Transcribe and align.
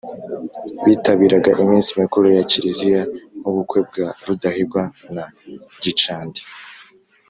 bitabiraga 0.85 1.49
iminsi 1.63 1.89
mikuru 2.01 2.25
ya 2.37 2.43
kiliziya 2.51 3.01
nk'ubukwe 3.39 3.79
bwa 3.87 4.07
rudahigwa 4.25 4.81
na 5.15 5.25
gicanda 5.83 6.39